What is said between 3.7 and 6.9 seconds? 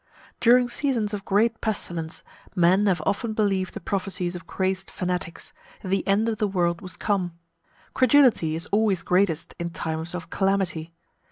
the prophecies of crazed fanatics, that the end of the world